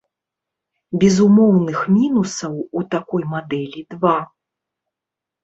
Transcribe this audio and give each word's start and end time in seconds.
Безумоўных 1.03 1.77
мінусаў 1.97 2.57
у 2.81 2.83
такой 2.97 3.23
мадэлі 3.35 3.87
два. 3.97 4.17